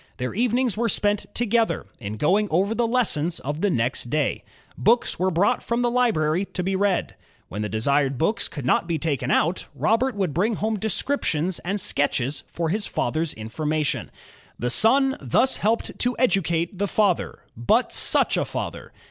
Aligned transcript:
Their 0.17 0.33
evenings 0.33 0.75
were 0.75 0.89
spent 0.89 1.27
together 1.35 1.85
in 1.99 2.17
going 2.17 2.47
over 2.49 2.73
the 2.73 2.87
lessons 2.87 3.39
of 3.41 3.61
the 3.61 3.69
next 3.69 4.09
day. 4.09 4.43
Books 4.75 5.19
were 5.19 5.29
brought 5.29 5.61
from 5.61 5.83
the 5.83 5.91
library 5.91 6.43
to 6.53 6.63
be 6.63 6.75
read. 6.75 7.15
When 7.49 7.61
GEORGE 7.61 7.69
STEPHENSON 7.69 7.69
57 7.69 7.71
the 7.71 7.77
desired 7.77 8.17
books 8.17 8.47
could 8.47 8.65
not 8.65 8.87
be 8.87 8.97
taken 8.97 9.29
out, 9.29 9.67
Robert 9.75 10.15
would 10.15 10.33
bring 10.33 10.55
home 10.55 10.79
descriptions 10.79 11.59
and 11.59 11.79
sketches 11.79 12.43
for 12.47 12.69
his 12.69 12.87
father's 12.87 13.31
in 13.31 13.47
formation. 13.49 14.09
The 14.57 14.71
son 14.71 15.17
thus 15.21 15.57
helped 15.57 15.99
to 15.99 16.15
educate 16.17 16.79
the 16.79 16.87
father— 16.87 17.43
but 17.55 17.93
such 17.93 18.37
a 18.37 18.43
father! 18.45 18.91